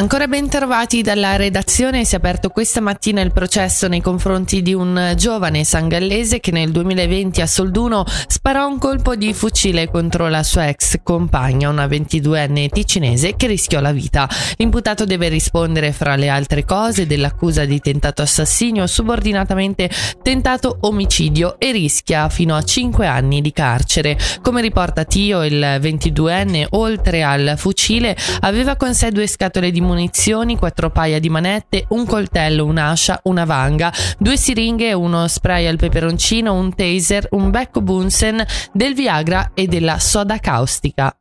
[0.00, 4.72] Ancora ben trovati dalla redazione, si è aperto questa mattina il processo nei confronti di
[4.72, 10.42] un giovane sangallese che nel 2020 a Solduno sparò un colpo di fucile contro la
[10.42, 14.26] sua ex compagna, una 22enne ticinese che rischiò la vita.
[14.56, 19.90] L'imputato deve rispondere fra le altre cose dell'accusa di tentato assassinio, subordinatamente
[20.22, 24.16] tentato omicidio e rischia fino a 5 anni di carcere.
[24.40, 30.56] Come riporta Tio, il 22enne, oltre al fucile, aveva con sé due scatole di munizioni,
[30.56, 36.54] quattro paia di manette, un coltello, un'ascia, una vanga, due siringhe, uno spray al peperoncino,
[36.54, 41.14] un taser, un becco Bunsen, del Viagra e della soda caustica.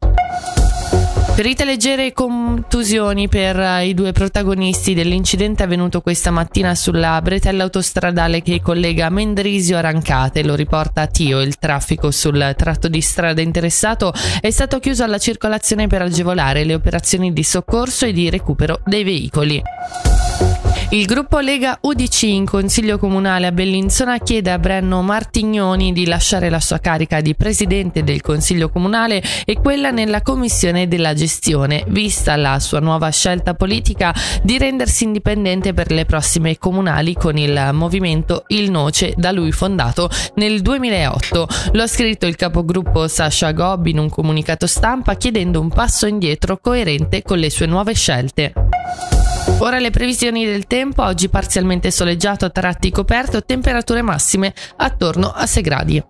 [1.40, 7.64] Ferite leggere e contusioni per eh, i due protagonisti dell'incidente avvenuto questa mattina sulla bretella
[7.64, 10.44] autostradale che collega Mendrisio a Rancate.
[10.44, 11.40] Lo riporta Tio.
[11.40, 14.12] Il traffico sul tratto di strada interessato
[14.42, 19.06] è stato chiuso alla circolazione per agevolare le operazioni di soccorso e di recupero dei
[19.06, 19.62] veicoli.
[20.92, 26.50] Il gruppo Lega UDC in Consiglio Comunale a Bellinzona chiede a Brenno Martignoni di lasciare
[26.50, 32.36] la sua carica di Presidente del Consiglio Comunale e quella nella Commissione della Gestione, vista
[32.38, 38.46] la sua nuova scelta politica di rendersi indipendente per le prossime comunali con il movimento
[38.48, 41.48] Il Noce da lui fondato nel 2008.
[41.74, 46.58] Lo ha scritto il capogruppo Sasha Gobb in un comunicato stampa chiedendo un passo indietro
[46.60, 48.69] coerente con le sue nuove scelte.
[49.62, 55.46] Ora le previsioni del tempo, oggi parzialmente soleggiato a tratti coperto, temperature massime attorno a
[55.46, 56.04] 6 gradi.